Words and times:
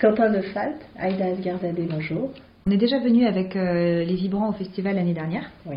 Quentin 0.00 0.32
de 0.32 0.40
Falt, 0.40 0.76
Aïda 0.96 1.26
Asgardadé, 1.26 1.82
bonjour. 1.82 2.30
On 2.66 2.70
est 2.70 2.78
déjà 2.78 2.98
venu 3.00 3.26
avec 3.26 3.54
euh, 3.54 4.02
les 4.02 4.14
Vibrants 4.14 4.48
au 4.48 4.54
festival 4.54 4.96
l'année 4.96 5.12
dernière. 5.12 5.50
Oui. 5.66 5.76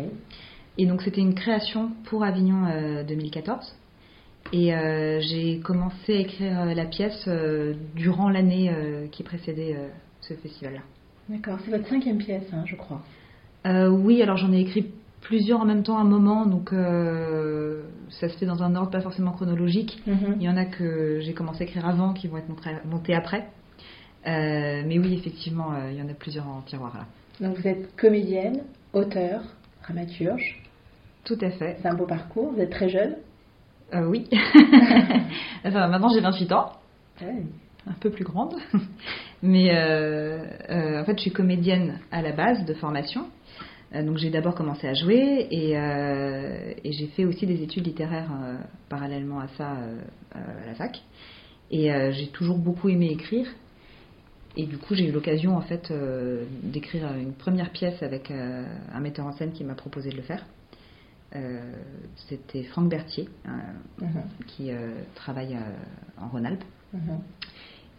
Et 0.78 0.86
donc 0.86 1.02
c'était 1.02 1.20
une 1.20 1.34
création 1.34 1.90
pour 2.04 2.24
Avignon 2.24 2.62
2014. 3.06 3.76
Et 4.54 4.74
euh, 4.74 5.20
j'ai 5.20 5.58
commencé 5.60 6.16
à 6.16 6.20
écrire 6.20 6.64
la 6.74 6.86
pièce 6.86 7.22
euh, 7.28 7.74
durant 7.94 8.30
l'année 8.30 8.72
qui 9.12 9.22
précédait 9.24 9.76
ce 10.22 10.32
festival-là. 10.32 10.80
D'accord, 11.28 11.58
c'est 11.62 11.70
votre 11.70 11.86
cinquième 11.86 12.16
pièce, 12.16 12.50
hein, 12.54 12.64
je 12.64 12.76
crois. 12.76 13.02
oui, 13.66 14.22
alors 14.22 14.38
j'en 14.38 14.54
ai 14.54 14.60
écrit 14.60 14.86
plusieurs 15.20 15.60
en 15.60 15.66
même 15.66 15.82
temps 15.82 15.98
à 15.98 16.00
un 16.00 16.08
moment, 16.08 16.46
donc 16.46 16.70
ça 16.70 18.28
se 18.30 18.38
fait 18.38 18.46
dans 18.46 18.62
un 18.62 18.74
ordre 18.74 18.90
pas 18.90 19.02
forcément 19.02 19.32
chronologique. 19.32 20.02
Mhm. 20.06 20.36
Il 20.40 20.42
y 20.44 20.48
en 20.48 20.56
a 20.56 20.64
que 20.64 21.20
j'ai 21.20 21.34
commencé 21.34 21.64
à 21.64 21.66
écrire 21.66 21.86
avant, 21.86 22.14
qui 22.14 22.26
vont 22.26 22.38
être 22.38 22.48
montés 22.86 23.14
après. 23.14 23.50
Mais 24.24 24.98
oui, 24.98 25.14
effectivement, 25.14 25.72
il 25.90 25.96
y 25.96 26.02
en 26.02 26.08
a 26.08 26.14
plusieurs 26.14 26.46
en 26.46 26.62
tiroir 26.62 26.96
là. 26.96 27.06
Donc 27.40 27.58
vous 27.58 27.66
êtes 27.66 27.96
comédienne, 27.96 28.62
auteur, 28.92 29.42
dramaturge. 29.82 30.62
Tout 31.24 31.38
à 31.40 31.50
fait. 31.50 31.78
C'est 31.80 31.88
un 31.88 31.94
beau 31.94 32.06
parcours. 32.06 32.52
Vous 32.52 32.60
êtes 32.60 32.70
très 32.70 32.88
jeune 32.88 33.16
euh, 33.94 34.06
Oui. 34.06 34.28
enfin, 35.64 35.88
maintenant 35.88 36.10
j'ai 36.10 36.20
28 36.20 36.52
ans. 36.52 36.72
Ouais. 37.20 37.42
Un 37.86 37.92
peu 38.00 38.10
plus 38.10 38.24
grande. 38.24 38.54
Mais 39.42 39.74
euh, 39.74 40.44
euh, 40.70 41.02
en 41.02 41.04
fait, 41.04 41.16
je 41.16 41.22
suis 41.22 41.32
comédienne 41.32 41.98
à 42.10 42.22
la 42.22 42.32
base 42.32 42.64
de 42.64 42.74
formation. 42.74 43.26
donc 43.92 44.16
j'ai 44.16 44.30
d'abord 44.30 44.54
commencé 44.54 44.86
à 44.88 44.94
jouer 44.94 45.46
et, 45.50 45.72
et 45.72 46.92
j'ai 46.92 47.06
fait 47.08 47.24
aussi 47.24 47.46
des 47.46 47.62
études 47.62 47.86
littéraires 47.86 48.30
parallèlement 48.88 49.40
à 49.40 49.48
ça 49.48 49.76
à 50.32 50.66
la 50.66 50.74
fac. 50.74 51.02
Et 51.70 51.90
j'ai 52.12 52.28
toujours 52.28 52.58
beaucoup 52.58 52.88
aimé 52.88 53.10
écrire. 53.10 53.46
Et 54.56 54.66
du 54.66 54.78
coup, 54.78 54.94
j'ai 54.94 55.08
eu 55.08 55.12
l'occasion 55.12 55.56
en 55.56 55.62
fait 55.62 55.92
d'écrire 56.62 57.12
une 57.16 57.32
première 57.32 57.70
pièce 57.70 58.02
avec 58.02 58.30
un 58.30 59.00
metteur 59.00 59.26
en 59.26 59.32
scène 59.32 59.52
qui 59.52 59.64
m'a 59.64 59.74
proposé 59.74 60.10
de 60.10 60.16
le 60.16 60.22
faire. 60.22 60.44
Euh, 61.36 61.60
c'était 62.28 62.62
Franck 62.64 62.88
Berthier, 62.88 63.28
mhm. 64.00 64.22
qui 64.46 64.70
euh, 64.70 64.92
travaille 65.16 65.54
euh, 65.54 66.22
en 66.22 66.28
Rhône-Alpes. 66.28 66.64
Mhm. 66.92 67.20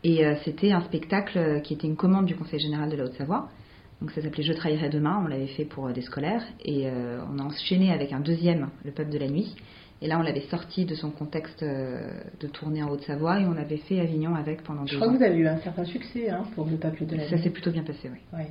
Et 0.03 0.23
c'était 0.43 0.71
un 0.71 0.81
spectacle 0.81 1.61
qui 1.63 1.73
était 1.73 1.87
une 1.87 1.95
commande 1.95 2.27
du 2.27 2.35
Conseil 2.35 2.59
général 2.59 2.91
de 2.91 2.95
la 2.95 3.05
Haute-Savoie. 3.05 3.49
Donc 3.99 4.11
ça 4.11 4.21
s'appelait 4.21 4.43
Je 4.43 4.53
trahirai 4.53 4.87
demain, 4.89 5.19
on 5.25 5.27
l'avait 5.27 5.47
fait 5.47 5.65
pour 5.65 5.91
des 5.91 6.01
scolaires. 6.01 6.43
Et 6.63 6.87
on 6.87 7.39
a 7.39 7.41
enchaîné 7.41 7.91
avec 7.91 8.13
un 8.13 8.19
deuxième, 8.19 8.69
Le 8.83 8.91
Peuple 8.91 9.09
de 9.09 9.17
la 9.17 9.27
Nuit. 9.27 9.55
Et 10.05 10.07
là, 10.07 10.19
on 10.19 10.21
l'avait 10.21 10.45
sorti 10.51 10.85
de 10.85 10.93
son 10.93 11.09
contexte 11.09 11.63
de 11.63 12.47
tournée 12.47 12.83
en 12.83 12.91
Haute-Savoie 12.91 13.39
et 13.39 13.45
on 13.45 13.57
avait 13.57 13.77
fait 13.77 13.99
Avignon 13.99 14.35
avec 14.35 14.61
pendant 14.61 14.83
deux 14.83 14.89
ans. 14.89 14.91
Je 14.91 14.95
crois 14.97 15.11
que 15.11 15.17
vous 15.17 15.23
avez 15.23 15.37
eu 15.37 15.47
un 15.47 15.57
certain 15.57 15.83
succès 15.83 16.29
hein, 16.29 16.43
pour 16.53 16.67
Le 16.67 16.77
Peuple 16.77 17.07
de 17.07 17.15
la. 17.15 17.27
Ça 17.27 17.39
s'est 17.39 17.49
plutôt 17.49 17.71
bien 17.71 17.81
passé, 17.81 18.11
oui. 18.11 18.43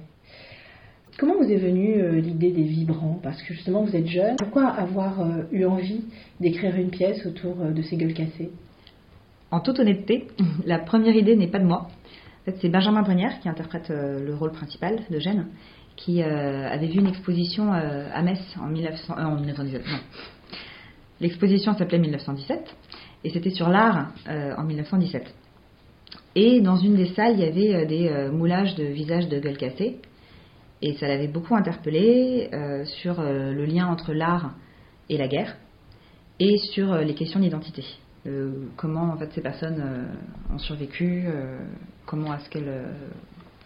Comment 1.17 1.37
vous 1.37 1.49
est 1.49 1.59
venue 1.59 2.03
euh, 2.03 2.21
l'idée 2.21 2.51
des 2.51 2.65
vibrants? 2.65 3.21
Parce 3.23 3.41
que 3.43 3.55
justement, 3.55 3.85
vous 3.85 3.95
êtes 3.95 4.09
jeune. 4.09 4.35
Pourquoi 4.37 4.67
avoir 4.67 5.21
euh, 5.21 5.45
eu 5.53 5.65
envie 5.65 6.03
d'écrire 6.41 6.75
une 6.75 6.91
pièce 6.91 7.25
autour 7.25 7.61
euh, 7.61 7.71
de 7.71 7.83
ces 7.83 7.97
gueules 7.97 8.15
cassées? 8.15 8.51
En 9.53 9.61
toute 9.61 9.79
honnêteté, 9.79 10.27
la 10.67 10.81
première 10.81 11.15
idée 11.15 11.37
n'est 11.37 11.47
pas 11.47 11.61
de 11.61 11.67
moi. 11.67 11.83
En 11.87 12.45
fait, 12.47 12.57
c'est 12.61 12.69
Benjamin 12.69 13.03
Brenière 13.03 13.39
qui 13.39 13.49
interprète 13.49 13.91
le 13.91 14.35
rôle 14.35 14.51
principal 14.51 14.99
de 15.09 15.19
Gênes, 15.21 15.47
qui 15.97 16.23
avait 16.23 16.89
vu 16.89 16.99
une 16.99 17.07
exposition 17.07 17.73
à 17.73 18.21
Metz 18.21 18.39
en, 18.61 18.67
1900, 18.67 19.15
en 19.17 19.37
1917. 19.37 19.81
L'exposition 21.21 21.75
s'appelait 21.75 21.99
1917 21.99 22.77
et 23.25 23.31
c'était 23.31 23.51
sur 23.51 23.69
l'art 23.69 24.13
en 24.27 24.65
1917. 24.65 25.35
Et 26.35 26.61
dans 26.61 26.77
une 26.77 26.97
des 26.97 27.07
salles, 27.15 27.35
il 27.35 27.41
y 27.41 27.45
avait 27.45 27.87
des 27.87 28.29
moulages 28.33 28.75
de 28.75 28.85
visages 28.85 29.29
de 29.29 29.39
gueules 29.39 29.57
cassées 29.57 30.01
et 30.85 30.93
ça 30.95 31.09
l'avait 31.09 31.29
beaucoup 31.29 31.57
interpellé 31.57 32.51
euh, 32.53 32.85
sur 32.85 33.19
euh, 33.19 33.53
le 33.53 33.65
lien 33.65 33.87
entre 33.87 34.13
l'art 34.13 34.53
et 35.09 35.17
la 35.17 35.29
guerre 35.29 35.57
et 36.39 36.59
sur 36.59 36.93
euh, 36.93 37.03
les 37.03 37.15
questions 37.15 37.41
d'identité. 37.41 37.85
comment 38.77 39.13
en 39.13 39.17
fait 39.17 39.31
ces 39.33 39.41
personnes 39.41 40.09
ont 40.53 40.59
survécu, 40.59 41.27
comment 42.07 42.35
est-ce 42.35 42.49
qu'elles 42.49 42.87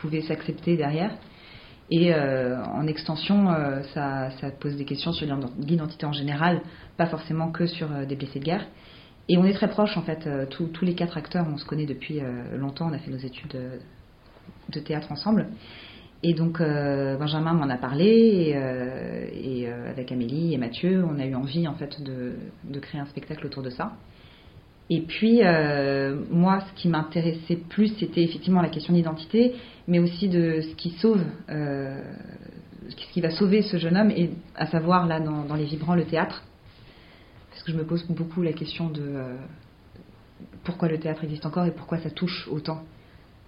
pouvaient 0.00 0.22
s'accepter 0.22 0.76
derrière. 0.76 1.12
Et 1.91 2.15
en 2.15 2.87
extension, 2.87 3.49
ça, 3.94 4.31
pose 4.60 4.76
des 4.76 4.84
questions 4.84 5.12
sur 5.12 5.26
l'identité 5.59 6.04
en 6.04 6.12
général, 6.12 6.60
pas 6.99 7.06
forcément 7.06 7.50
que 7.50 7.66
sur 7.66 7.88
des 8.06 8.15
blessés 8.15 8.41
de 8.41 8.44
guerre. 8.44 8.66
Et 9.31 9.38
on 9.38 9.44
est 9.44 9.54
très 9.54 9.69
proches 9.69 9.97
en 9.97 10.03
fait, 10.03 10.28
tous 10.50 10.84
les 10.84 10.94
quatre 10.94 11.16
acteurs, 11.16 11.47
on 11.50 11.56
se 11.56 11.65
connaît 11.65 11.87
depuis 11.87 12.21
longtemps, 12.54 12.91
on 12.91 12.93
a 12.93 12.99
fait 12.99 13.10
nos 13.10 13.16
études 13.16 13.56
de 14.69 14.81
théâtre 14.81 15.10
ensemble. 15.12 15.47
Et 16.22 16.34
donc 16.34 16.60
euh, 16.60 17.16
Benjamin 17.16 17.53
m'en 17.53 17.69
a 17.69 17.76
parlé 17.76 18.06
et, 18.06 18.56
euh, 18.56 19.26
euh, 19.34 19.91
avec 19.91 20.10
Amélie 20.10 20.53
et 20.53 20.59
Mathieu, 20.59 21.05
on 21.05 21.19
a 21.19 21.25
eu 21.25 21.34
envie 21.34 21.69
en 21.69 21.75
fait 21.75 22.03
de 22.03 22.81
créer 22.81 23.00
un 23.00 23.06
spectacle 23.06 23.47
autour 23.47 23.62
de 23.62 23.70
ça. 23.70 23.93
Et 24.91 25.03
puis 25.03 25.41
moi, 26.31 26.60
ce 26.60 26.81
qui 26.81 26.88
m'intéressait 26.88 27.59
plus, 27.69 27.88
c'était 27.99 28.22
effectivement 28.22 28.62
la 28.62 28.71
question 28.71 28.94
d'identité, 28.94 29.54
mais 29.87 29.99
aussi 29.99 30.28
de 30.28 30.62
ce 30.62 30.75
qui 30.76 30.91
sauve, 30.93 31.22
ce 31.49 33.12
qui 33.12 33.21
va 33.21 33.31
sauver 33.31 33.60
ce 33.60 33.76
jeune 33.76 33.97
homme, 33.99 34.10
et 34.10 34.31
à 34.56 34.66
savoir 34.66 35.06
là 35.06 35.21
dans, 35.21 35.54
les 35.54 35.66
vibrants 35.66 35.94
le 35.94 36.04
théâtre, 36.04 36.43
parce 37.50 37.62
que 37.62 37.72
je 37.72 37.76
me 37.76 37.84
pose 37.84 38.06
beaucoup 38.09 38.41
la 38.41 38.54
question 38.54 38.88
de 38.88 39.37
pourquoi 40.65 40.88
le 40.88 40.99
théâtre 40.99 41.25
existe 41.25 41.47
encore 41.47 41.66
et 41.66 41.70
pourquoi 41.70 41.99
ça 41.99 42.10
touche 42.10 42.49
autant 42.50 42.82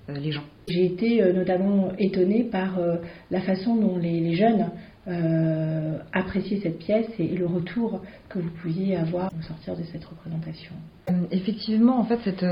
euh, 0.09 0.15
les 0.15 0.33
gens. 0.33 0.45
J'ai 0.69 0.87
été 0.87 1.23
euh, 1.23 1.33
notamment 1.33 1.93
étonnée 1.99 2.45
par 2.45 2.79
euh, 2.79 2.97
la 3.31 3.41
façon 3.41 3.77
dont 3.77 3.99
les, 3.99 4.35
jeunes 4.35 4.71
appréciaient 6.13 6.61
cette 6.63 6.79
pièce 6.79 7.09
et, 7.19 7.29
le 7.29 7.47
retour 7.47 8.01
que 8.29 8.39
vous 8.39 8.51
pouviez 8.63 8.97
avoir 8.97 9.31
au 9.39 9.43
sortir 9.43 9.77
de 9.77 9.83
cette 9.85 10.05
représentation. 10.05 10.73
effectivement, 11.31 11.99
en 11.99 12.05
fait, 12.05 12.19
cette 12.25 12.45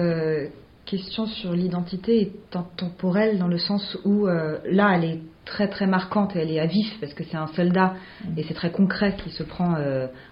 question 0.84 1.26
sur 1.26 1.52
l'identité 1.52 2.22
est 2.22 2.56
intemporelle 2.56 3.38
dans 3.38 3.48
le 3.48 3.58
sens 3.58 3.98
où 4.04 4.26
là, 4.26 4.92
elle 4.94 5.04
est 5.04 5.20
très 5.44 5.69
très 5.69 5.86
marquante 5.86 6.36
et 6.36 6.41
elle 6.41 6.50
est 6.50 6.60
à 6.60 6.66
vif 6.66 6.98
parce 7.00 7.14
que 7.14 7.24
c'est 7.24 7.36
un 7.36 7.48
soldat 7.48 7.94
et 8.36 8.42
c'est 8.44 8.54
très 8.54 8.70
concret 8.70 9.16
qui 9.22 9.30
se 9.30 9.42
prend 9.42 9.76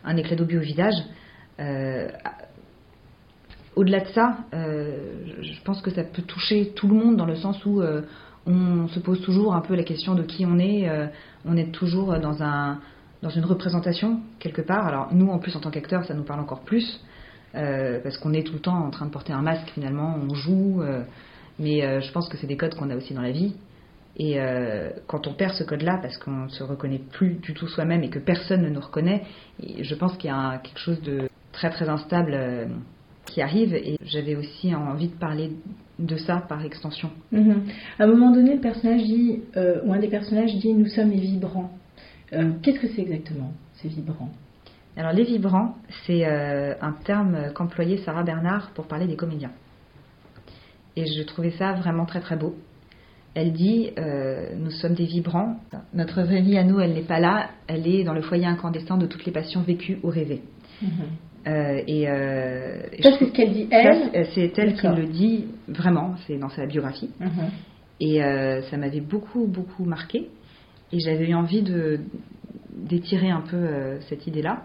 un 0.04 0.16
éclat 0.16 0.37
d'obus 0.37 0.58
au 0.58 0.62
visage 0.62 0.97
au-delà 3.76 4.00
de 4.00 4.08
ça, 4.08 4.38
euh, 4.54 4.97
je 5.43 5.62
pense 5.62 5.82
que 5.82 5.91
ça 5.91 6.03
peut 6.03 6.22
toucher 6.22 6.72
tout 6.75 6.88
le 6.88 6.94
monde 6.94 7.16
dans 7.16 7.26
le 7.26 7.37
sens 7.37 7.64
où 7.66 7.82
euh, 7.82 8.03
on 8.47 8.89
se 8.89 9.01
pose 9.01 9.21
toujours 9.23 9.55
un 9.55 9.61
peu 9.61 9.75
la 9.75 9.83
question 9.83 10.15
de 10.15 10.23
qui 10.23 10.47
on 10.47 10.59
est. 10.59 10.89
Euh, 10.89 11.07
on 11.45 11.57
est 11.57 11.73
toujours 11.73 12.19
dans, 12.19 12.43
un, 12.43 12.79
dans 13.23 13.31
une 13.31 13.45
représentation 13.45 14.21
quelque 14.39 14.62
part. 14.62 14.87
Alors 14.87 15.09
nous, 15.12 15.29
en 15.29 15.39
plus, 15.39 15.55
en 15.57 15.61
tant 15.61 15.71
qu'acteurs, 15.71 16.05
ça 16.05 16.15
nous 16.15 16.25
parle 16.25 16.41
encore 16.41 16.61
plus 16.61 17.01
parce 17.53 18.19
qu'on 18.19 18.35
est 18.35 18.43
tout 18.43 18.53
le 18.53 18.59
temps 18.59 18.77
en 18.77 18.91
train 18.91 19.06
de 19.06 19.11
porter 19.11 19.33
un 19.33 19.41
masque 19.41 19.71
finalement, 19.71 20.15
on 20.21 20.35
joue. 20.35 20.83
mais 21.59 22.03
je 22.03 22.12
pense 22.12 22.29
que 22.29 22.37
c'est 22.37 22.47
des 22.47 22.59
codes 22.59 22.75
qu'on 22.75 22.91
a 22.91 22.97
aussi 22.97 23.15
dans 23.15 23.23
la 23.23 23.31
vie. 23.31 23.55
Et 24.19 24.39
quand 25.06 25.27
on 25.27 25.33
perd 25.33 25.55
ce 25.55 25.65
code-là, 25.65 25.99
parce 26.03 26.19
qu'on 26.19 26.45
ne 26.45 26.49
se 26.49 26.62
reconnaît 26.62 27.01
plus 27.12 27.37
du 27.37 27.55
tout 27.55 27.67
soi-même 27.67 28.03
et 28.03 28.11
que 28.11 28.19
personne 28.19 28.61
ne 28.61 28.69
nous 28.69 28.81
reconnaît, 28.83 29.23
je 29.81 29.95
pense 29.95 30.19
qu'il 30.19 30.29
y 30.29 30.35
a 30.35 30.59
quelque 30.59 30.79
chose 30.79 31.01
de 31.01 31.31
très 31.53 31.71
très 31.71 31.89
instable 31.89 32.69
qui 33.25 33.43
arrive 33.43 33.75
et 33.75 33.99
j'avais 34.05 34.37
aussi 34.37 34.75
envie 34.75 35.09
de 35.09 35.17
parler 35.17 35.53
de 35.99 36.17
ça 36.17 36.45
par 36.49 36.65
extension. 36.65 37.11
Mhm. 37.33 37.62
À 37.99 38.05
un 38.05 38.07
moment 38.07 38.31
donné, 38.31 38.55
le 38.55 38.61
personnage 38.61 39.03
dit, 39.03 39.43
euh, 39.57 39.81
ou 39.84 39.93
un 39.93 39.99
des 39.99 40.09
personnages 40.09 40.55
dit 40.57 40.73
Nous 40.73 40.87
sommes 40.87 41.11
les 41.11 41.21
vibrants. 41.21 41.71
Euh, 42.33 42.53
qu'est-ce 42.62 42.81
que 42.81 42.89
c'est 42.89 43.03
exactement, 43.03 43.53
ces 43.75 43.89
vibrants? 43.89 44.31
Alors, 44.97 45.12
les 45.12 45.25
vibrants, 45.25 45.77
c'est 46.06 46.27
euh, 46.27 46.75
un 46.81 46.93
terme 46.93 47.53
qu'employait 47.55 47.99
Sarah 47.99 48.23
Bernard 48.23 48.71
pour 48.75 48.87
parler 48.87 49.06
des 49.06 49.17
comédiens. 49.17 49.53
Et 50.97 51.05
je 51.06 51.23
trouvais 51.23 51.50
ça 51.53 51.73
vraiment 51.75 52.06
très 52.06 52.20
très 52.20 52.37
beau. 52.37 52.56
Elle 53.35 53.53
dit 53.53 53.91
Nous 54.59 54.70
sommes 54.70 54.94
des 54.94 55.05
vibrants. 55.05 55.56
Notre 55.93 56.23
vraie 56.23 56.41
vie 56.41 56.56
à 56.56 56.65
nous, 56.65 56.81
elle 56.81 56.94
n'est 56.94 57.03
pas 57.03 57.20
là. 57.20 57.50
Elle 57.67 57.87
est 57.87 58.03
dans 58.03 58.15
le 58.15 58.23
foyer 58.23 58.47
incandescent 58.47 58.97
de 58.97 59.05
toutes 59.05 59.26
les 59.26 59.32
passions 59.32 59.61
vécues 59.61 59.99
ou 60.03 60.09
rêvées. 60.09 60.43
Mhm. 60.81 60.88
Euh, 61.46 61.81
et, 61.87 62.08
euh, 62.08 62.81
ça, 63.02 63.10
c'est 63.19 63.26
ce 63.26 63.32
qu'elle 63.32 63.52
dit 63.52 63.69
elle. 63.70 64.10
Euh, 64.14 64.25
c'est 64.34 64.58
elle 64.58 64.75
qui 64.75 64.87
le 64.87 65.06
dit 65.06 65.46
vraiment. 65.69 66.14
C'est 66.26 66.38
dans 66.38 66.48
sa 66.48 66.66
biographie. 66.66 67.10
Mhm. 67.20 67.50
Et 68.00 68.20
ça 68.70 68.76
m'avait 68.76 69.00
beaucoup 69.00 69.46
beaucoup 69.46 69.84
marqué. 69.84 70.28
Et 70.93 71.00
j'avais 71.00 71.28
eu 71.28 71.34
envie 71.34 71.62
de 71.62 72.00
d'étirer 72.70 73.31
un 73.31 73.40
peu 73.40 73.98
cette 74.08 74.26
idée-là. 74.26 74.64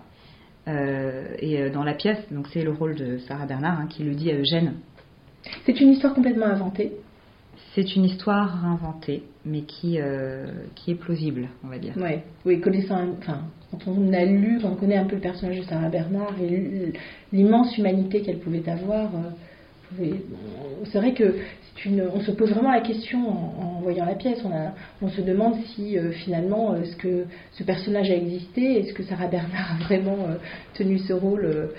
et 0.68 1.70
dans 1.70 1.84
la 1.84 1.94
pièce, 1.94 2.20
donc 2.30 2.48
c'est 2.52 2.64
le 2.64 2.72
rôle 2.72 2.96
de 2.96 3.20
Sarah 3.20 3.46
Bernard 3.46 3.80
hein, 3.80 3.88
qui 3.88 4.04
le 4.04 4.16
dit 4.16 4.32
à 4.32 4.36
Eugène. 4.36 4.74
C'est 5.66 5.80
une 5.80 5.92
histoire 5.92 6.14
complètement 6.14 6.48
inventée. 6.48 6.92
C'est 7.74 7.96
une 7.96 8.04
histoire 8.04 8.66
inventée, 8.66 9.24
mais 9.46 9.62
qui, 9.62 9.98
euh, 9.98 10.46
qui 10.76 10.92
est 10.92 10.96
plausible, 10.96 11.48
on 11.64 11.70
va 11.70 11.78
dire. 11.78 11.96
Ouais. 11.96 12.24
Oui, 12.46 12.60
connaissant, 12.60 13.00
enfin, 13.18 13.44
quand 13.72 13.88
on 13.88 14.12
a 14.12 14.26
lu, 14.26 14.60
on 14.66 14.76
connaît 14.76 14.98
un 14.98 15.06
peu 15.06 15.16
le 15.16 15.22
personnage 15.22 15.58
de 15.58 15.64
Sarah 15.64 15.88
Bernard 15.88 16.36
et 16.42 16.92
l'immense 17.32 17.78
humanité 17.78 18.22
qu'elle 18.22 18.40
pouvait 18.40 18.68
avoir, 18.68 19.10
euh, 19.16 20.06
C'est 20.86 20.98
vrai 20.98 21.14
que 21.14 21.36
une, 21.86 22.04
on 22.14 22.20
se 22.20 22.32
pose 22.32 22.52
vraiment 22.52 22.72
la 22.72 22.82
question 22.82 23.28
en, 23.28 23.80
voyant 23.82 24.06
la 24.06 24.16
pièce. 24.16 24.44
On, 25.02 25.08
se 25.08 25.22
demande 25.22 25.56
si 25.74 25.98
euh, 25.98 26.12
finalement 26.12 26.76
est-ce 26.76 26.96
que 26.98 27.26
ce 27.54 27.64
personnage 27.64 28.12
a 28.12 28.16
existé, 28.16 28.80
est-ce 28.80 28.94
que 28.94 29.04
Sarah 29.04 29.28
Bernard 29.28 29.78
a 29.80 29.84
vraiment 29.86 30.28
tenu 30.74 31.00
ce 31.00 31.14
rôle 31.14 31.70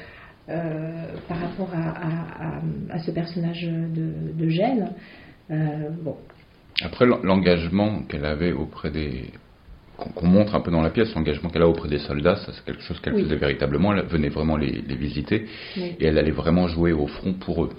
par 0.47 1.39
rapport 1.39 1.71
à, 1.75 2.99
ce 2.99 3.11
personnage 3.11 3.63
de, 3.63 4.33
de 4.35 4.49
Gênes. 4.49 4.91
Bon. 6.03 6.17
Après 6.83 7.07
l'engagement 7.07 8.03
qu'elle 8.09 8.25
avait 8.25 8.53
auprès 8.53 8.91
des 8.91 9.31
qu'on 9.97 10.27
montre 10.27 10.55
un 10.55 10.61
peu 10.61 10.71
dans 10.71 10.81
la 10.81 10.91
pièce, 10.91 11.15
l'engagement 11.15 11.51
qu'elle 11.51 11.63
a 11.63 11.69
auprès 11.69 11.89
des 11.89 11.99
soldats, 11.99 12.37
ça 12.37 12.53
c'est 12.53 12.65
quelque 12.65 12.83
chose 12.83 12.99
qu'elle 13.01 13.15
faisait 13.15 13.37
véritablement, 13.37 13.95
elle 13.95 14.05
venait 14.07 14.31
vraiment 14.31 14.57
les, 14.57 14.81
visiter 14.95 15.47
et 15.77 16.05
elle 16.05 16.19
allait 16.19 16.33
vraiment 16.33 16.67
jouer 16.67 16.93
au 16.93 17.07
front 17.07 17.35
pour 17.35 17.65
eux. 17.65 17.71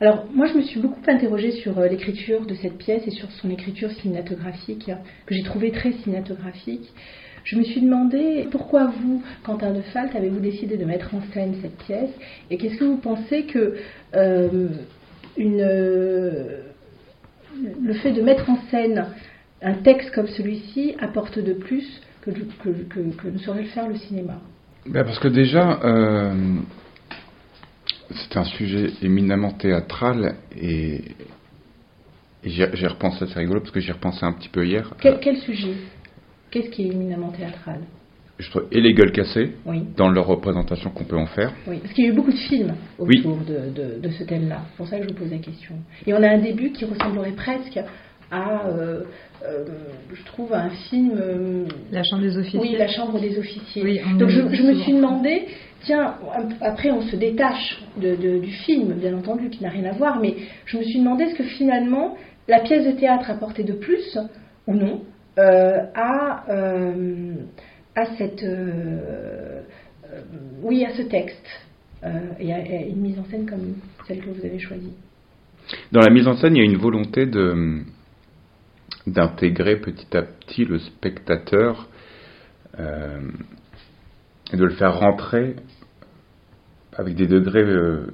Alors 0.00 0.26
moi 0.32 0.46
je 0.46 0.54
me 0.54 0.62
suis 0.62 0.80
beaucoup 0.80 1.00
interrogée 1.06 1.52
sur 1.52 1.78
euh, 1.78 1.88
l'écriture 1.88 2.46
de 2.46 2.54
cette 2.54 2.78
pièce 2.78 3.02
et 3.06 3.10
sur 3.10 3.30
son 3.32 3.50
écriture 3.50 3.90
cinématographique, 3.92 4.90
que 5.26 5.34
j'ai 5.34 5.42
trouvée 5.42 5.70
très 5.70 5.92
cinématographique. 5.92 6.92
Je 7.44 7.56
me 7.56 7.62
suis 7.62 7.80
demandé 7.80 8.48
pourquoi 8.50 8.86
vous, 8.86 9.22
Quentin 9.44 9.72
de 9.72 9.82
Falt, 9.82 10.14
avez-vous 10.16 10.40
décidé 10.40 10.76
de 10.76 10.84
mettre 10.84 11.14
en 11.14 11.20
scène 11.32 11.54
cette 11.60 11.76
pièce 11.76 12.10
et 12.50 12.56
qu'est-ce 12.56 12.76
que 12.76 12.84
vous 12.84 12.96
pensez 12.96 13.44
que 13.44 13.76
euh, 14.14 14.68
une, 15.36 15.60
euh, 15.60 16.62
le 17.82 17.94
fait 17.94 18.12
de 18.12 18.22
mettre 18.22 18.48
en 18.50 18.58
scène 18.70 19.06
un 19.62 19.74
texte 19.74 20.10
comme 20.14 20.28
celui-ci 20.28 20.94
apporte 21.00 21.38
de 21.38 21.54
plus 21.54 22.00
que, 22.22 22.30
que, 22.30 23.28
ne 23.28 23.38
saurait 23.38 23.62
le 23.62 23.68
faire 23.68 23.88
le 23.88 23.96
cinéma. 23.96 24.40
Ben 24.86 25.04
Parce 25.04 25.18
que 25.18 25.28
déjà, 25.28 25.80
euh, 25.82 26.58
c'est 28.10 28.36
un 28.36 28.44
sujet 28.44 28.90
éminemment 29.02 29.52
théâtral 29.52 30.36
et, 30.56 31.02
j'ai 32.44 32.86
repensé, 32.86 33.24
c'est 33.26 33.38
rigolo 33.38 33.60
parce 33.60 33.72
que 33.72 33.80
j'y 33.80 33.92
repensé 33.92 34.22
un 34.22 34.32
petit 34.32 34.50
peu 34.50 34.66
hier. 34.66 34.92
Quel, 35.00 35.18
quel 35.18 35.38
sujet? 35.38 35.76
Qu'est-ce 36.50 36.68
qui 36.68 36.82
est 36.82 36.92
éminemment 36.92 37.30
théâtral? 37.30 37.80
Je 38.44 38.50
trouve, 38.50 38.66
et 38.70 38.80
les 38.80 38.92
gueules 38.92 39.12
cassées 39.12 39.52
dans 39.96 40.08
leur 40.08 40.26
représentation 40.26 40.90
qu'on 40.90 41.04
peut 41.04 41.16
en 41.16 41.26
faire. 41.26 41.52
Oui, 41.66 41.78
parce 41.80 41.94
qu'il 41.94 42.04
y 42.04 42.08
a 42.08 42.10
eu 42.10 42.14
beaucoup 42.14 42.32
de 42.32 42.36
films 42.36 42.74
autour 42.98 43.38
de, 43.38 44.00
de, 44.00 44.08
ce 44.10 44.24
thème-là. 44.24 44.62
C'est 44.70 44.76
pour 44.76 44.86
ça 44.86 44.98
que 44.98 45.04
je 45.04 45.08
vous 45.08 45.14
pose 45.14 45.30
la 45.30 45.38
question. 45.38 45.74
Et 46.06 46.12
on 46.12 46.22
a 46.22 46.28
un 46.28 46.38
début 46.38 46.70
qui 46.70 46.84
ressemblerait 46.84 47.32
presque 47.32 47.80
à, 48.30 48.66
euh, 48.66 49.02
euh, 49.46 49.64
je 50.12 50.24
trouve, 50.24 50.52
un 50.52 50.70
film. 50.90 51.12
Euh, 51.16 51.64
la 51.90 52.02
Chambre 52.02 52.22
des 52.22 52.36
officiers. 52.36 52.60
Oui, 52.60 52.76
La 52.78 52.88
Chambre 52.88 53.18
des 53.20 53.38
officiers. 53.38 54.02
Donc 54.18 54.28
je, 54.28 54.62
me 54.62 54.74
suis 54.74 54.92
demandé, 54.92 55.46
tiens, 55.82 56.14
après 56.60 56.90
on 56.90 57.02
se 57.02 57.16
détache 57.16 57.82
du 57.96 58.50
film, 58.66 58.94
bien 58.94 59.16
entendu, 59.16 59.48
qui 59.50 59.62
n'a 59.62 59.70
rien 59.70 59.84
à 59.84 59.92
voir, 59.92 60.20
mais 60.20 60.34
je 60.66 60.76
me 60.76 60.82
suis 60.82 60.98
demandé 60.98 61.24
est-ce 61.24 61.36
que 61.36 61.44
finalement 61.44 62.16
la 62.48 62.60
pièce 62.60 62.84
de 62.84 62.92
théâtre 62.92 63.30
apportait 63.30 63.64
de 63.64 63.72
plus 63.72 64.18
ou 64.66 64.74
non 64.74 65.02
à, 65.36 66.44
à 67.94 68.06
cette. 68.16 68.44
oui, 70.62 70.84
à 70.84 70.94
ce 70.94 71.02
texte. 71.02 71.46
et 72.38 72.52
à 72.52 72.82
une 72.82 73.00
mise 73.00 73.18
en 73.18 73.24
scène 73.24 73.48
comme 73.48 73.76
celle 74.06 74.20
que 74.20 74.30
vous 74.30 74.44
avez 74.44 74.58
choisie. 74.58 74.92
Dans 75.92 76.00
la 76.00 76.10
mise 76.10 76.26
en 76.26 76.36
scène, 76.36 76.56
il 76.56 76.58
y 76.58 76.62
a 76.62 76.70
une 76.70 76.76
volonté 76.76 77.26
de, 77.26 77.82
d'intégrer 79.06 79.76
petit 79.76 80.16
à 80.16 80.22
petit 80.22 80.64
le 80.64 80.78
spectateur 80.78 81.88
euh, 82.78 83.20
et 84.52 84.56
de 84.56 84.64
le 84.64 84.74
faire 84.74 84.98
rentrer 84.98 85.56
avec 86.92 87.14
des 87.14 87.26
degrés 87.26 87.62
euh, 87.62 88.06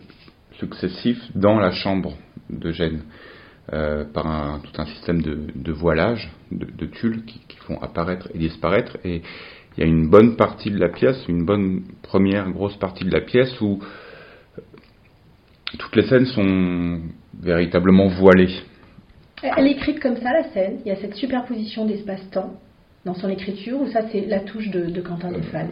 successifs 0.59 1.23
dans 1.35 1.59
la 1.59 1.73
chambre 1.73 2.17
de 2.51 2.73
Gênes 2.73 3.03
euh, 3.73 4.05
par 4.05 4.27
un, 4.27 4.61
tout 4.61 4.81
un 4.81 4.87
système 4.87 5.23
de, 5.23 5.73
voilage, 5.73 6.31
de, 6.51 6.67
de 6.67 6.87
tulle 6.87 7.25
qui, 7.25 7.41
qui, 7.47 7.57
font 7.59 7.81
apparaître 7.81 8.29
et 8.35 8.39
disparaître. 8.39 8.99
Et 9.05 9.23
il 9.77 9.85
y 9.85 9.87
a 9.87 9.87
une 9.87 10.09
bonne 10.09 10.37
partie 10.37 10.71
de 10.71 10.79
la 10.79 10.89
pièce, 10.89 11.17
une 11.29 11.45
bonne 11.45 11.83
première 12.03 12.51
grosse 12.51 12.77
partie 12.77 13.05
de 13.05 13.11
la 13.11 13.21
pièce 13.21 13.61
où 13.61 13.81
toutes 15.79 15.97
les 15.97 16.03
scènes 16.03 16.27
sont 16.27 17.01
véritablement 17.41 18.09
voilées. 18.09 18.53
Elle 19.43 19.69
est 19.69 19.73
écrite 19.73 20.01
comme 20.01 20.17
ça, 20.17 20.33
la 20.33 20.51
scène. 20.53 20.81
Il 20.85 20.89
y 20.89 20.91
a 20.91 20.97
cette 20.97 21.15
superposition 21.15 21.87
d'espace-temps 21.87 22.61
dans 23.05 23.15
son 23.15 23.29
écriture, 23.31 23.81
ou 23.81 23.89
ça, 23.89 24.03
c'est 24.11 24.27
la 24.27 24.41
touche 24.41 24.69
de, 24.69 25.01
Quentin 25.01 25.33
de 25.33 25.39
euh, 25.39 25.65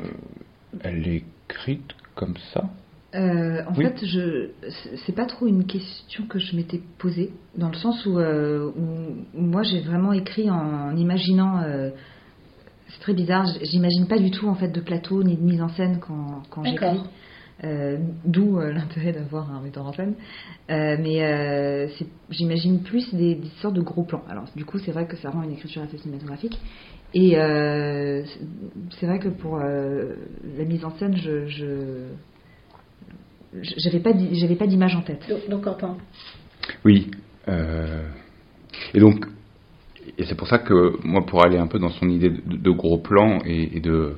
Elle 0.82 1.06
est 1.06 1.24
écrite 1.50 1.92
comme 2.14 2.34
ça? 2.54 2.64
Euh, 3.14 3.62
en 3.66 3.74
fait, 3.74 4.04
je 4.04 4.50
c'est 5.06 5.14
pas 5.14 5.24
trop 5.24 5.46
une 5.46 5.64
question 5.64 6.24
que 6.26 6.38
je 6.38 6.54
m'étais 6.54 6.80
posée, 6.98 7.30
dans 7.56 7.68
le 7.68 7.76
sens 7.76 8.04
où, 8.04 8.18
euh, 8.18 8.70
moi 9.34 9.62
j'ai 9.62 9.80
vraiment 9.80 10.12
écrit 10.12 10.50
en, 10.50 10.94
imaginant. 10.96 11.62
C'est 12.88 13.00
très 13.00 13.14
bizarre, 13.14 13.46
j'imagine 13.62 14.06
pas 14.06 14.18
du 14.18 14.30
tout 14.30 14.48
en 14.48 14.54
fait 14.54 14.68
de 14.68 14.80
plateau 14.80 15.22
ni 15.22 15.36
de 15.36 15.42
mise 15.42 15.62
en 15.62 15.68
scène 15.68 15.98
quand, 16.00 16.42
quand 16.50 16.64
j'écris. 16.64 17.00
Euh, 17.64 17.96
d'où 18.24 18.60
euh, 18.60 18.72
l'intérêt 18.72 19.12
d'avoir 19.12 19.50
un 19.52 19.60
metteur 19.60 19.84
en 19.84 19.92
scène. 19.92 20.14
Euh, 20.70 20.96
mais 21.00 21.88
j'imagine 22.30 22.82
plus 22.82 23.12
des, 23.14 23.40
sortes 23.60 23.74
de 23.74 23.80
gros 23.80 24.04
plans. 24.04 24.22
Alors, 24.28 24.44
du 24.54 24.64
coup, 24.64 24.78
c'est 24.78 24.92
vrai 24.92 25.06
que 25.06 25.16
ça 25.16 25.30
rend 25.30 25.42
une 25.42 25.52
écriture 25.52 25.82
assez 25.82 25.98
cinématographique. 25.98 26.58
Et 27.14 27.32
c'est 27.32 29.06
vrai 29.06 29.18
que 29.18 29.28
pour 29.28 29.58
la 29.58 30.64
mise 30.64 30.84
en 30.84 30.90
scène, 30.98 31.16
je, 31.16 32.06
j'avais 33.62 34.00
pas 34.00 34.12
j'avais 34.32 34.56
pas 34.56 34.66
d'image 34.66 34.94
en 34.94 35.02
tête. 35.02 35.24
Donc, 35.48 35.62
Quentin. 35.62 35.96
Oui. 36.84 37.10
et 37.48 39.00
donc, 39.00 39.26
et 40.16 40.24
c'est 40.24 40.34
pour 40.34 40.48
ça 40.48 40.58
que 40.58 40.96
moi, 41.04 41.26
pour 41.26 41.44
aller 41.44 41.58
un 41.58 41.66
peu 41.66 41.78
dans 41.78 41.90
son 41.90 42.08
idée 42.08 42.30
de, 42.30 42.70
gros 42.70 42.98
plans 42.98 43.40
et, 43.44 43.76
et, 43.76 43.80
de 43.80 44.16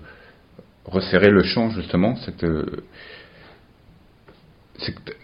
resserrer 0.85 1.31
le 1.31 1.43
champ 1.43 1.71
justement, 1.71 2.17
cette 2.17 2.45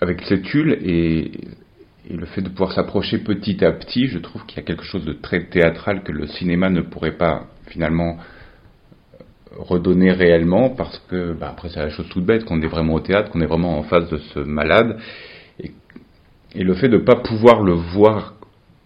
avec 0.00 0.22
cette 0.22 0.42
tulle 0.42 0.78
et, 0.82 1.32
le 2.08 2.24
fait 2.26 2.40
de 2.40 2.48
pouvoir 2.48 2.70
s'approcher 2.70 3.18
petit 3.18 3.64
à 3.64 3.72
petit, 3.72 4.06
je 4.06 4.18
trouve 4.18 4.46
qu'il 4.46 4.58
y 4.58 4.60
a 4.60 4.62
quelque 4.62 4.84
chose 4.84 5.04
de 5.04 5.12
très 5.12 5.46
théâtral 5.46 6.04
que 6.04 6.12
le 6.12 6.28
cinéma 6.28 6.70
ne 6.70 6.80
pourrait 6.80 7.16
pas 7.16 7.48
finalement 7.66 8.18
redonner 9.58 10.12
réellement 10.12 10.70
parce 10.70 11.02
que 11.10 11.32
bah, 11.32 11.48
après 11.50 11.68
c'est 11.68 11.80
la 11.80 11.88
chose 11.88 12.06
toute 12.10 12.24
bête 12.24 12.44
qu'on 12.44 12.62
est 12.62 12.68
vraiment 12.68 12.94
au 12.94 13.00
théâtre, 13.00 13.32
qu'on 13.32 13.40
est 13.40 13.46
vraiment 13.46 13.76
en 13.76 13.82
face 13.82 14.08
de 14.08 14.18
ce 14.18 14.38
malade. 14.38 14.98
Et, 15.58 15.72
le 16.62 16.74
fait 16.74 16.88
de 16.88 16.96
ne 16.96 17.02
pas 17.02 17.16
pouvoir 17.16 17.60
le 17.62 17.72
voir 17.72 18.34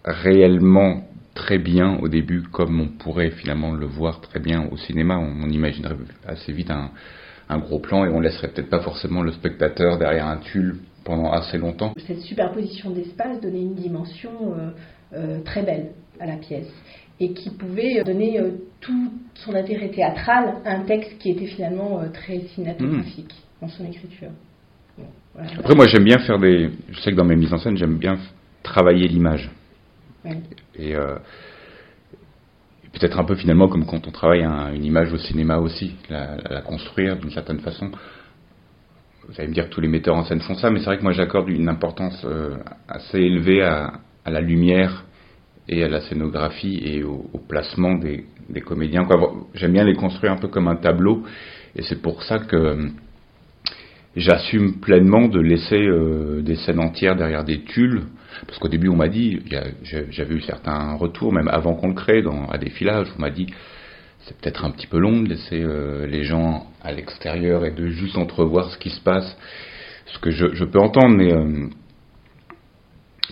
réellement 0.03 1.07
très 1.33 1.57
bien 1.57 1.97
au 2.01 2.07
début 2.07 2.43
comme 2.43 2.79
on 2.79 2.87
pourrait 2.87 3.31
finalement 3.31 3.71
le 3.73 3.85
voir 3.85 4.21
très 4.21 4.39
bien 4.39 4.67
au 4.71 4.77
cinéma, 4.77 5.17
on 5.17 5.49
imaginerait 5.49 5.95
assez 6.27 6.51
vite 6.51 6.71
un, 6.71 6.91
un 7.51 7.59
gros 7.59 7.79
plan 7.79 8.05
et 8.05 8.09
on 8.09 8.19
laisserait 8.19 8.47
peut-être 8.47 8.69
pas 8.69 8.79
forcément 8.79 9.21
le 9.21 9.31
spectateur 9.33 9.97
derrière 9.97 10.27
un 10.27 10.37
tulle 10.37 10.77
pendant 11.03 11.31
assez 11.31 11.57
longtemps. 11.57 11.93
Cette 12.07 12.21
superposition 12.21 12.91
d'espace 12.91 13.41
donnait 13.41 13.61
une 13.61 13.75
dimension 13.75 14.31
euh, 14.57 14.69
euh, 15.13 15.39
très 15.43 15.63
belle 15.63 15.91
à 16.19 16.25
la 16.25 16.37
pièce 16.37 16.71
et 17.19 17.33
qui 17.33 17.49
pouvait 17.49 18.03
donner 18.03 18.39
euh, 18.39 18.51
tout 18.79 19.11
son 19.35 19.53
intérêt 19.53 19.89
théâtral 19.89 20.55
à 20.65 20.75
un 20.75 20.83
texte 20.83 21.17
qui 21.19 21.31
était 21.31 21.47
finalement 21.47 22.01
très 22.13 22.39
cinématographique 22.53 23.33
mmh. 23.33 23.65
dans 23.65 23.69
son 23.69 23.85
écriture. 23.85 24.29
Après, 25.57 25.75
moi 25.75 25.87
j'aime 25.87 26.03
bien 26.03 26.19
faire 26.19 26.39
des. 26.39 26.69
Je 26.89 26.99
sais 26.99 27.11
que 27.11 27.15
dans 27.15 27.25
mes 27.25 27.35
mises 27.35 27.53
en 27.53 27.57
scène, 27.57 27.77
j'aime 27.77 27.97
bien 27.97 28.17
travailler 28.63 29.07
l'image. 29.07 29.49
Et 30.75 30.95
peut-être 32.93 33.19
un 33.19 33.23
peu 33.23 33.35
finalement 33.35 33.67
comme 33.67 33.85
quand 33.85 34.07
on 34.07 34.11
travaille 34.11 34.43
une 34.75 34.85
image 34.85 35.13
au 35.13 35.17
cinéma 35.17 35.57
aussi, 35.57 35.95
la, 36.09 36.61
construire 36.61 37.17
d'une 37.17 37.31
certaine 37.31 37.59
façon. 37.59 37.91
Vous 39.27 39.33
allez 39.37 39.47
me 39.47 39.53
dire 39.53 39.69
que 39.69 39.73
tous 39.73 39.81
les 39.81 39.87
metteurs 39.87 40.15
en 40.15 40.23
scène 40.23 40.41
font 40.41 40.55
ça, 40.55 40.69
mais 40.69 40.79
c'est 40.79 40.85
vrai 40.85 40.97
que 40.97 41.03
moi 41.03 41.13
j'accorde 41.13 41.49
une 41.49 41.69
importance 41.69 42.21
euh, 42.25 42.57
assez 42.87 43.19
élevée 43.19 43.61
à, 43.61 43.93
la 44.25 44.41
lumière 44.41 45.05
et 45.67 45.83
à 45.83 45.87
la 45.87 46.01
scénographie 46.01 46.81
et 46.83 47.03
au, 47.03 47.29
placement 47.47 47.95
des, 47.95 48.25
comédiens. 48.65 49.07
J'aime 49.53 49.73
bien 49.73 49.83
les 49.83 49.95
construire 49.95 50.33
un 50.33 50.37
peu 50.37 50.47
comme 50.47 50.67
un 50.67 50.75
tableau, 50.75 51.23
et 51.75 51.83
c'est 51.83 52.01
pour 52.01 52.23
ça 52.23 52.39
que 52.39 52.89
j'assume 54.15 54.79
pleinement 54.79 55.27
de 55.27 55.39
laisser 55.39 55.81
euh, 55.81 56.41
des 56.41 56.55
scènes 56.55 56.79
entières 56.79 57.15
derrière 57.15 57.43
des 57.43 57.63
tulles 57.63 58.03
parce 58.47 58.59
qu'au 58.59 58.67
début, 58.67 58.89
on 58.89 58.95
m'a 58.95 59.07
dit, 59.07 59.41
j'avais 59.83 60.33
eu 60.33 60.41
certains 60.41 60.95
retours, 60.95 61.33
même 61.33 61.47
avant 61.47 61.75
qu'on 61.75 61.89
le 61.89 61.93
crée, 61.93 62.23
à 62.49 62.57
défilage, 62.57 63.07
on 63.17 63.21
m'a 63.21 63.29
dit, 63.29 63.47
c'est 64.21 64.37
peut-être 64.37 64.65
un 64.65 64.71
petit 64.71 64.87
peu 64.87 64.99
long 64.99 65.21
de 65.21 65.29
laisser 65.29 65.61
euh, 65.61 66.05
les 66.07 66.23
gens 66.23 66.67
à 66.81 66.91
l'extérieur 66.91 67.65
et 67.65 67.71
de 67.71 67.87
juste 67.87 68.17
entrevoir 68.17 68.71
ce 68.71 68.77
qui 68.77 68.89
se 68.89 69.01
passe. 69.01 69.37
Ce 70.07 70.19
que 70.19 70.31
je, 70.31 70.63
peux 70.65 70.79
entendre, 70.79 71.15
mais 71.15 71.31
euh, 71.31 71.67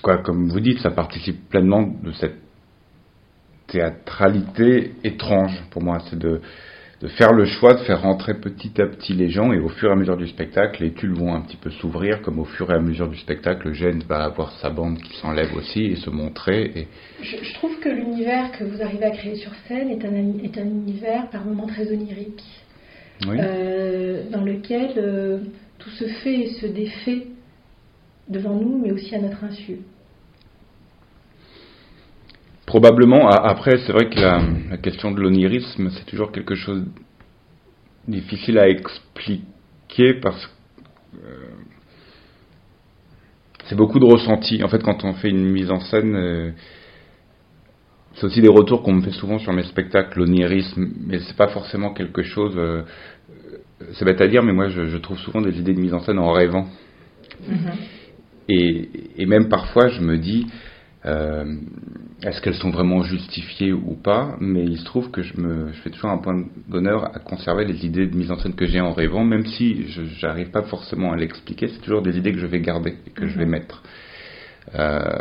quoi, 0.01 0.17
comme 0.17 0.49
vous 0.49 0.59
dites, 0.59 0.79
ça 0.79 0.91
participe 0.91 1.49
pleinement 1.49 1.93
de 2.03 2.11
cette 2.13 2.37
théâtralité 3.67 4.93
étrange 5.03 5.61
pour 5.71 5.83
moi. 5.83 5.99
C'est 6.09 6.17
de, 6.17 6.41
de 7.01 7.07
faire 7.07 7.31
le 7.31 7.45
choix 7.45 7.75
de 7.75 7.79
faire 7.79 8.01
rentrer 8.01 8.33
petit 8.33 8.81
à 8.81 8.85
petit 8.85 9.13
les 9.13 9.29
gens 9.29 9.53
et 9.53 9.59
au 9.59 9.69
fur 9.69 9.89
et 9.89 9.93
à 9.93 9.95
mesure 9.95 10.17
du 10.17 10.27
spectacle, 10.27 10.83
les 10.83 10.91
tulles 10.91 11.13
vont 11.13 11.33
un 11.33 11.41
petit 11.41 11.55
peu 11.55 11.71
s'ouvrir, 11.71 12.21
comme 12.21 12.39
au 12.39 12.45
fur 12.45 12.69
et 12.71 12.75
à 12.75 12.79
mesure 12.79 13.07
du 13.07 13.17
spectacle, 13.17 13.71
Gênes 13.71 14.03
va 14.07 14.25
avoir 14.25 14.51
sa 14.59 14.69
bande 14.69 14.97
qui 14.97 15.15
s'enlève 15.17 15.55
aussi 15.55 15.85
et 15.85 15.95
se 15.95 16.09
montrer. 16.09 16.71
Et... 16.75 16.87
Je, 17.21 17.53
trouve 17.53 17.79
que 17.79 17.87
l'univers 17.87 18.51
que 18.51 18.65
vous 18.65 18.81
arrivez 18.81 19.05
à 19.05 19.11
créer 19.11 19.35
sur 19.35 19.51
scène 19.67 19.89
est 19.89 20.03
un, 20.03 20.43
est 20.43 20.57
un 20.57 20.65
univers 20.65 21.29
par 21.29 21.45
moments 21.45 21.67
très 21.67 21.89
onirique, 21.89 22.43
euh, 23.27 24.23
dans 24.29 24.43
lequel 24.43 24.91
euh, 24.97 25.39
tout 25.77 25.89
se 25.91 26.05
fait 26.05 26.41
et 26.41 26.47
se 26.47 26.65
défait 26.65 27.27
devant 28.27 28.55
nous, 28.55 28.77
mais 28.77 28.91
aussi 28.91 29.15
à 29.15 29.19
notre 29.19 29.43
insu. 29.45 29.77
Probablement. 32.69 33.27
Après, 33.29 33.79
c'est 33.79 33.91
vrai 33.91 34.11
que 34.11 34.19
la, 34.19 34.77
question 34.77 35.09
de 35.09 35.19
l'onirisme, 35.19 35.89
c'est 35.89 36.05
toujours 36.05 36.31
quelque 36.31 36.53
chose 36.53 36.85
difficile 38.07 38.59
à 38.59 38.69
expliquer 38.69 40.13
parce 40.21 40.45
que 40.45 40.51
euh, 41.25 41.49
c'est 43.65 43.75
beaucoup 43.75 43.97
de 43.97 44.05
ressenti. 44.05 44.63
En 44.63 44.67
fait, 44.67 44.83
quand 44.83 45.03
on 45.03 45.13
fait 45.13 45.31
une 45.31 45.49
mise 45.49 45.71
en 45.71 45.79
scène, 45.79 46.15
euh, 46.15 46.51
c'est 48.13 48.25
aussi 48.27 48.39
des 48.39 48.49
retours 48.49 48.83
qu'on 48.83 48.93
me 48.93 49.01
fait 49.01 49.17
souvent 49.17 49.39
sur 49.39 49.51
mes 49.51 49.63
spectacles, 49.63 50.19
l'onirisme, 50.19 50.89
mais 51.07 51.17
c'est 51.21 51.35
pas 51.35 51.47
forcément 51.47 51.91
quelque 51.95 52.21
chose. 52.21 52.53
Euh, 52.55 52.83
c'est 53.93 54.05
bête 54.05 54.21
à 54.21 54.27
dire, 54.27 54.43
mais 54.43 54.53
moi, 54.53 54.69
je, 54.69 54.95
trouve 54.97 55.17
souvent 55.17 55.41
des 55.41 55.57
idées 55.57 55.73
de 55.73 55.81
mise 55.81 55.95
en 55.95 56.01
scène 56.01 56.19
en 56.19 56.33
rêvant. 56.33 56.67
Mm-hmm. 57.49 57.73
Et, 58.49 58.89
et, 59.17 59.25
même 59.25 59.49
parfois, 59.49 59.87
je 59.87 60.01
me 60.01 60.19
dis, 60.19 60.45
euh, 61.05 61.55
est-ce 62.23 62.41
qu'elles 62.41 62.55
sont 62.55 62.71
vraiment 62.71 63.03
justifiées 63.03 63.71
ou 63.71 63.95
pas? 63.95 64.35
Mais 64.41 64.65
il 64.65 64.77
se 64.77 64.85
trouve 64.85 65.11
que 65.11 65.21
je, 65.21 65.39
me, 65.39 65.71
je 65.71 65.81
fais 65.81 65.89
toujours 65.89 66.09
un 66.09 66.17
point 66.17 66.45
d'honneur 66.67 67.15
à 67.15 67.19
conserver 67.19 67.65
les 67.65 67.85
idées 67.85 68.07
de 68.07 68.17
mise 68.17 68.31
en 68.31 68.37
scène 68.37 68.53
que 68.53 68.65
j'ai 68.65 68.81
en 68.81 68.91
rêvant, 68.91 69.23
même 69.23 69.45
si 69.45 69.87
je 69.87 70.01
n'arrive 70.25 70.49
pas 70.49 70.63
forcément 70.63 71.13
à 71.13 71.15
l'expliquer, 71.15 71.69
c'est 71.69 71.79
toujours 71.81 72.01
des 72.01 72.17
idées 72.17 72.33
que 72.33 72.39
je 72.39 72.47
vais 72.47 72.59
garder 72.59 72.97
et 73.07 73.11
que 73.11 73.27
je 73.27 73.37
vais 73.37 73.45
mhm. 73.45 73.51
mettre. 73.51 73.83
Euh, 74.75 75.17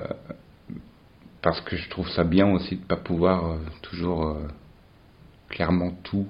parce 1.43 1.61
que 1.61 1.77
je 1.77 1.89
trouve 1.89 2.09
ça 2.11 2.25
bien 2.25 2.51
aussi 2.53 2.75
de 2.75 2.81
ne 2.81 2.87
pas 2.87 2.97
pouvoir 2.97 3.53
euh, 3.53 3.57
toujours 3.83 4.37
clairement 5.49 5.93
tout 6.03 6.27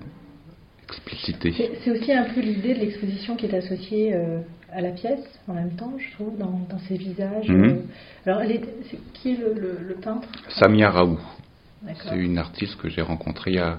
expliciter. 0.85 1.55
C'est 1.83 1.91
aussi 1.91 2.13
un 2.13 2.25
peu 2.25 2.41
l'idée 2.41 2.75
de 2.75 2.81
l'exposition 2.81 3.35
qui 3.35 3.47
est 3.47 3.55
associée 3.55 4.15
à 4.73 4.81
la 4.81 4.91
pièce 4.91 5.25
en 5.47 5.55
même 5.55 5.73
temps, 5.73 5.93
je 5.99 6.13
trouve, 6.13 6.37
dans, 6.39 6.61
dans 6.69 6.79
ses 6.81 6.97
visages. 6.97 7.49
Mhm. 7.49 7.65
Euh, 7.65 7.77
alors, 8.27 8.43
elle 8.43 8.53
est, 8.53 8.63
qui 9.15 9.33
est 9.33 9.39
le, 9.39 9.95
peintre? 10.03 10.29
Samia 10.51 10.91
Raoult. 10.91 11.21
C'est 12.03 12.17
une 12.17 12.39
artiste 12.39 12.77
que 12.81 12.89
j'ai 12.89 13.03
rencontrée 13.03 13.53
il 13.53 13.57
y, 13.57 13.61
a, 13.61 13.79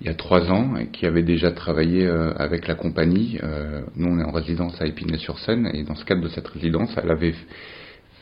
il 0.00 0.06
y 0.06 0.10
a 0.10 0.14
trois 0.14 0.50
ans 0.50 0.76
et 0.76 0.88
qui 0.88 1.06
avait 1.06 1.22
déjà 1.22 1.52
travaillé 1.52 2.06
euh, 2.06 2.34
avec 2.36 2.68
la 2.68 2.74
compagnie. 2.74 3.38
Euh, 3.42 3.80
nous, 3.96 4.08
on 4.08 4.18
est 4.18 4.24
en 4.24 4.30
résidence 4.30 4.80
à 4.80 4.86
Épinay-sur-Seine 4.86 5.70
et 5.72 5.84
dans 5.84 5.94
ce 5.94 6.04
cadre 6.04 6.22
de 6.22 6.28
cette 6.28 6.48
résidence, 6.48 6.94
elle 7.02 7.10
avait 7.10 7.34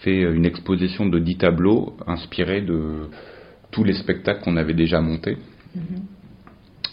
fait 0.02 0.20
une 0.22 0.46
exposition 0.46 1.06
de 1.06 1.18
dix 1.18 1.36
tableaux 1.36 1.96
inspirés 2.06 2.60
de 2.60 3.08
tous 3.72 3.82
les 3.82 3.94
spectacles 3.94 4.42
qu'on 4.44 4.56
avait 4.56 4.74
déjà 4.74 5.00
montés. 5.00 5.36
Mhm. 5.74 6.02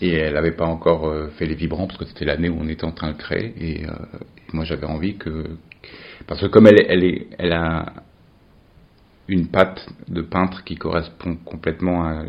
Et 0.01 0.13
elle 0.13 0.33
n'avait 0.33 0.55
pas 0.55 0.65
encore 0.65 1.13
fait 1.37 1.45
les 1.45 1.55
vibrants 1.55 1.87
parce 1.87 1.99
que 1.99 2.05
c'était 2.05 2.25
l'année 2.25 2.49
où 2.49 2.57
on 2.59 2.67
était 2.67 2.85
en 2.85 2.91
train 2.91 3.11
de 3.11 3.17
créer. 3.17 3.53
Et, 3.59 3.85
moi, 4.53 4.65
j'avais 4.65 4.85
envie 4.85 5.17
que, 5.17 5.45
parce 6.25 6.41
que 6.41 6.47
comme 6.47 6.67
elle, 6.67 7.53
a 7.53 7.93
une 9.27 9.47
patte 9.47 9.87
de 10.07 10.21
peintre 10.21 10.63
qui 10.63 10.75
correspond 10.75 11.35
complètement 11.35 12.03
à 12.03 12.23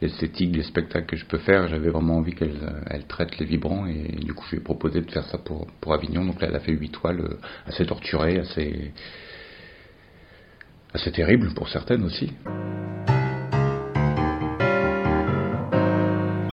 l'esthétique 0.00 0.52
des 0.52 0.62
spectacles 0.62 1.06
que 1.06 1.16
je 1.16 1.26
peux 1.26 1.38
faire, 1.38 1.68
j'avais 1.68 1.90
vraiment 1.90 2.16
envie 2.18 2.34
qu'elle 2.34 2.56
elle 2.88 3.04
traite 3.04 3.38
les 3.38 3.46
vibrants 3.46 3.86
et 3.86 4.16
du 4.24 4.32
coup 4.32 4.44
je 4.46 4.52
lui 4.52 4.58
ai 4.58 4.64
proposé 4.64 5.00
de 5.00 5.10
faire 5.10 5.24
ça 5.24 5.38
pour, 5.38 5.66
pour 5.80 5.92
Avignon. 5.92 6.24
Donc 6.24 6.40
là 6.40 6.48
elle 6.48 6.56
a 6.56 6.60
fait 6.60 6.72
huit 6.72 6.90
toiles 6.90 7.36
assez 7.66 7.84
torturées, 7.84 8.38
assez, 8.38 8.92
assez 10.92 11.12
terribles 11.12 11.52
pour 11.54 11.68
certaines 11.68 12.04
aussi. 12.04 12.32